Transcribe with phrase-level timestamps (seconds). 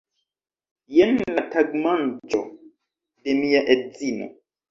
[0.99, 2.41] Jen la tagmanĝo
[3.27, 4.31] de mia edzino